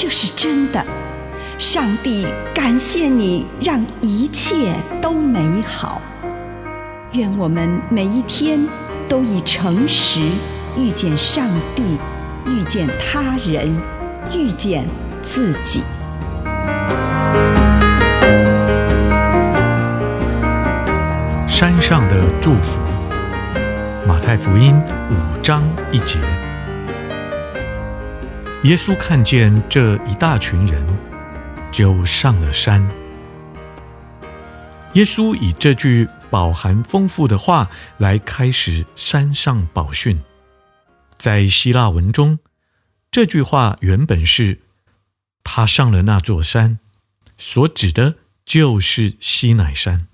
[0.00, 0.80] 这是真的。
[1.58, 6.00] 上帝感谢你，让一切都美好。
[7.14, 8.64] 愿我们每一天
[9.08, 10.20] 都以诚实
[10.76, 11.98] 遇见上帝，
[12.46, 13.76] 遇见他人，
[14.32, 14.86] 遇见
[15.20, 15.82] 自己。
[21.48, 22.78] 山上的祝福，
[24.06, 26.20] 马太福音五章一节。
[28.64, 30.84] 耶稣看见这一大群人，
[31.70, 32.82] 就上了山。
[34.94, 40.20] 耶稣以这句饱含丰富的话来开始山上宝训。
[41.16, 42.40] 在希腊文中，
[43.12, 44.58] 这句话原本是
[45.44, 46.80] “他上了那座山”，
[47.38, 50.08] 所指的就是西乃山。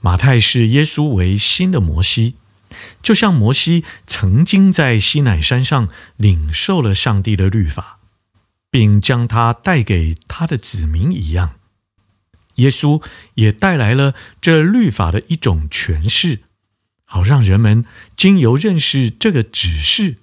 [0.00, 2.34] 马太视耶稣为新的摩西，
[3.02, 7.98] 就像摩西曾经在西乃山上领受了上帝的律法，
[8.70, 11.56] 并将它带给他的子民一样。
[12.56, 13.02] 耶稣
[13.34, 16.40] 也带来了这律法的一种诠释，
[17.04, 17.84] 好让人们
[18.16, 20.16] 经由认识这个指示，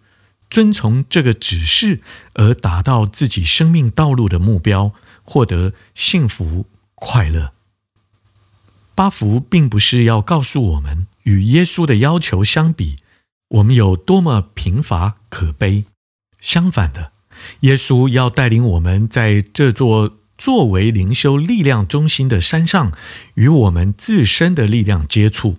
[0.50, 2.02] 遵从这个指示，
[2.34, 4.92] 而达到自己生命道路的目标，
[5.24, 7.54] 获得幸福快乐。
[8.94, 12.96] 八福并不是要告诉我们，与耶稣的要求相比，
[13.50, 15.86] 我们有多么贫乏可悲。
[16.40, 17.12] 相反的，
[17.62, 22.92] 耶稣要带领我们在这座作为灵修力量中心的山上，
[23.36, 25.58] 与我们自身的力量接触，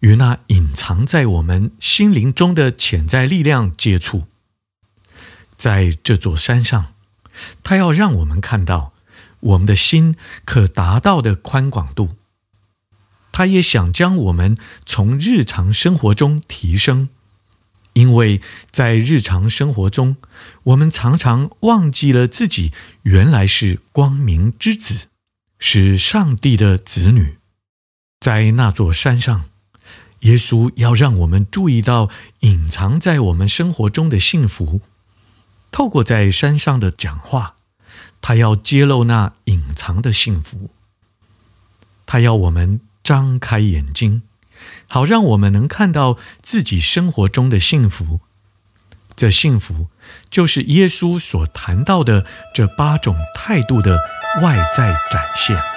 [0.00, 4.24] 与那隐藏在我们心灵中的潜在力量接触。
[5.56, 6.94] 在这座山上，
[7.62, 8.94] 他要让我们看到
[9.38, 12.16] 我们的心可达到的宽广度。
[13.32, 14.54] 他也想将我们
[14.84, 17.08] 从日常生活中提升，
[17.94, 20.18] 因为在日常生活中，
[20.64, 22.72] 我们常常忘记了自己
[23.04, 25.08] 原来是光明之子，
[25.58, 27.38] 是上帝的子女。
[28.20, 29.44] 在那座山上，
[30.20, 32.10] 耶稣要让我们注意到
[32.40, 34.82] 隐藏在我们生活中的幸福。
[35.70, 37.56] 透过在山上的讲话，
[38.20, 40.68] 他要揭露那隐藏的幸福。
[42.04, 42.78] 他要我们。
[43.02, 44.22] 张开眼睛，
[44.86, 48.20] 好让我们能看到自己生活中的幸福。
[49.14, 49.88] 这幸福
[50.30, 53.98] 就是耶稣所谈到的这八种态度的
[54.42, 55.71] 外在展现。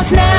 [0.00, 0.29] us now.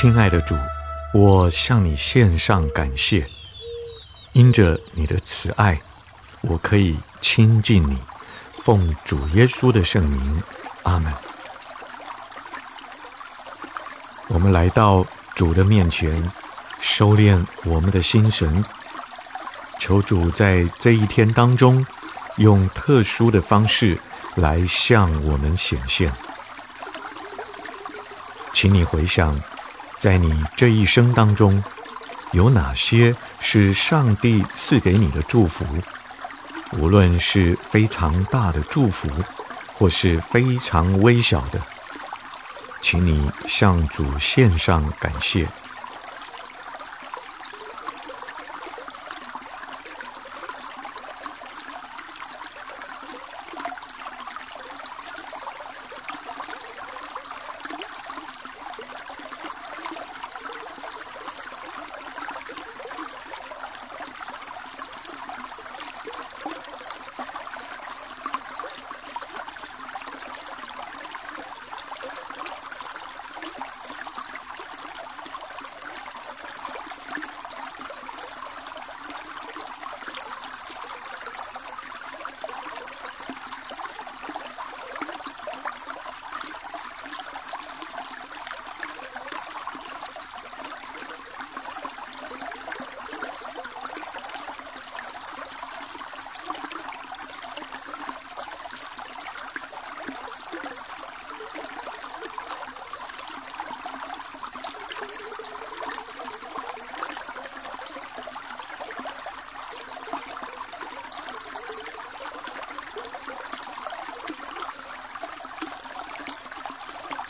[0.00, 0.54] 亲爱的主，
[1.12, 3.28] 我向你献上感谢，
[4.32, 5.80] 因着你的慈爱，
[6.40, 7.98] 我可以亲近你。
[8.62, 10.40] 奉主耶稣的圣名，
[10.84, 11.12] 阿门。
[14.28, 15.04] 我们来到
[15.34, 16.30] 主的面前，
[16.80, 18.64] 收敛我们的心神，
[19.80, 21.84] 求主在这一天当中，
[22.36, 23.98] 用特殊的方式
[24.36, 26.12] 来向我们显现。
[28.52, 29.36] 请你回想。
[29.98, 31.62] 在你这一生当中，
[32.32, 35.64] 有哪些是上帝赐给你的祝福？
[36.74, 39.08] 无论是非常大的祝福，
[39.74, 41.60] 或是非常微小的，
[42.80, 45.48] 请你向主献上感谢。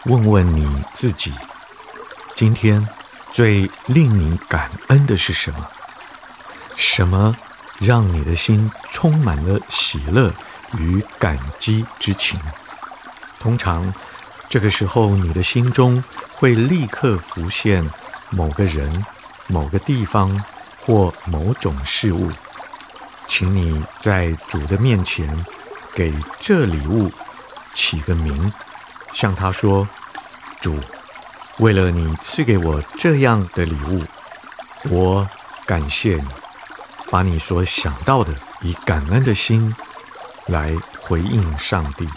[0.09, 1.35] 问问你自己，
[2.35, 2.88] 今天
[3.31, 5.69] 最令你感恩的是什么？
[6.77, 7.37] 什么
[7.79, 10.33] 让你的心充满了喜乐
[10.79, 12.41] 与感激之情？
[13.38, 13.93] 通常
[14.49, 17.87] 这个时候，你的心中会立刻浮现
[18.31, 19.05] 某个人、
[19.47, 20.43] 某个地方
[20.81, 22.31] 或某种事物。
[23.27, 25.45] 请你在主的面前
[25.95, 27.12] 给这礼物
[27.75, 28.50] 起个名，
[29.12, 29.88] 向他说。
[30.61, 30.77] 主，
[31.59, 34.03] 为了你赐给我这样的礼物，
[34.91, 35.29] 我
[35.65, 36.29] 感谢你，
[37.09, 39.73] 把你所想到的，以感恩的心
[40.47, 42.09] 来回应上帝。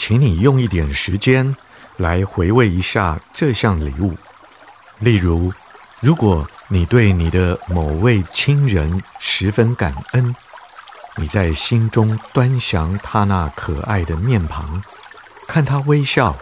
[0.00, 1.54] 请你用一点时间
[1.98, 4.16] 来回味一下这项礼物。
[4.98, 5.52] 例如，
[6.00, 10.34] 如果你对你的某位亲人十分感恩，
[11.16, 14.82] 你在心中端详他那可爱的面庞，
[15.46, 16.34] 看他微笑，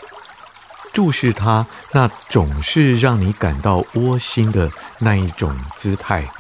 [0.92, 6.30] 注视他那总是让你感到窝心的那一种姿态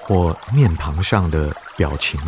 [0.00, 2.18] 或面庞上的表情，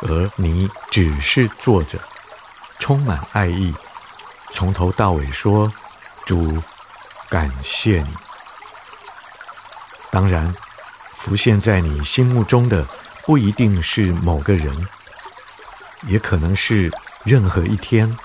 [0.00, 2.00] 而你只是坐着。
[2.78, 3.74] 充满爱意，
[4.52, 5.72] 从头到尾说
[6.26, 6.62] ：“主，
[7.28, 8.14] 感谢你。”
[10.10, 10.54] 当然，
[11.18, 12.86] 浮现在你心目中的
[13.24, 14.86] 不一定是某个人，
[16.06, 16.92] 也可能是
[17.24, 18.16] 任何一天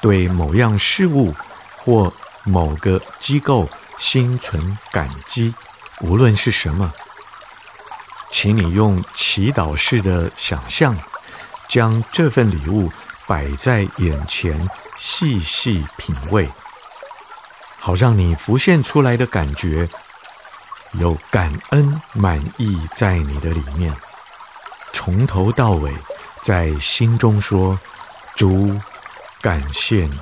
[0.00, 1.34] 对某样事物
[1.76, 2.12] 或
[2.44, 5.54] 某个机构心存感激，
[6.00, 6.92] 无论是什么，
[8.32, 10.96] 请你用祈祷式的想象，
[11.68, 12.90] 将这份礼物。
[13.28, 14.58] 摆在眼前，
[14.98, 16.48] 细细品味，
[17.78, 19.86] 好让你浮现出来的感觉
[20.92, 23.94] 有感恩、满意在你的里面，
[24.94, 25.94] 从头到尾
[26.40, 27.78] 在心中说
[28.34, 28.80] ：“主，
[29.42, 30.18] 感谢你。”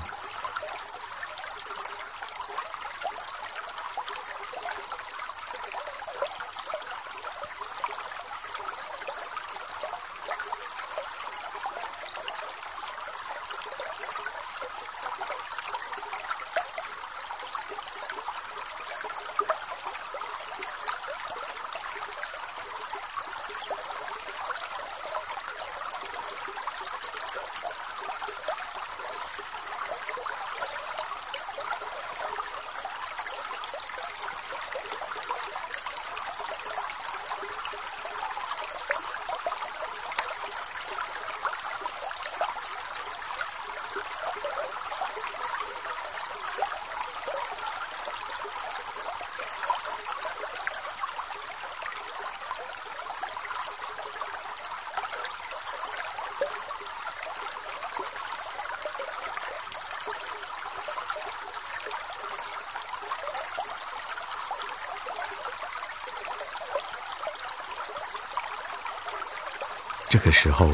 [70.17, 70.71] 这个时候，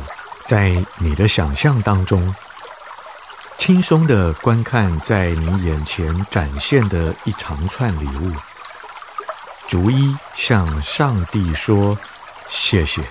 [0.46, 2.32] 在你的想象当中，
[3.58, 8.32] 轻松地观看在你眼前展现的一长串礼物，
[9.66, 11.98] 逐一向上帝说
[12.48, 13.02] 谢谢。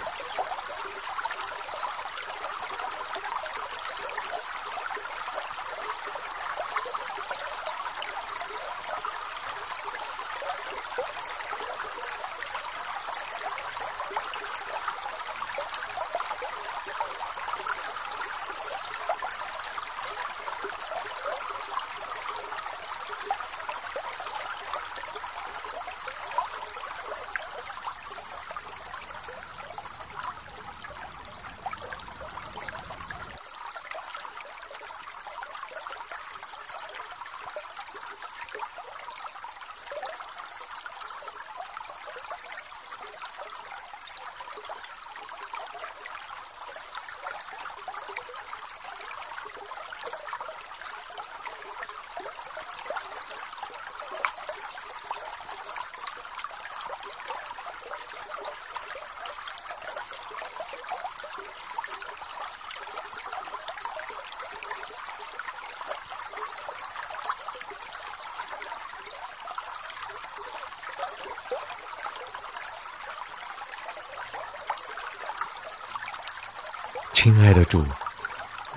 [77.23, 77.85] 亲爱的主，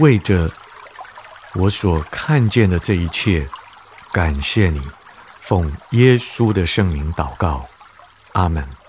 [0.01, 0.51] 为着
[1.55, 3.49] 我所看见的这一切，
[4.13, 4.83] 感谢你，
[5.41, 7.67] 奉耶稣的圣名祷告，
[8.33, 8.84] 阿门。